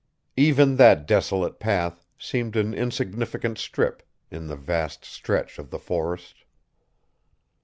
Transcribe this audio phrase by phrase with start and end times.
[0.35, 6.43] Even that desolate path seemed an insignificant strip in the vast stretch of the forest.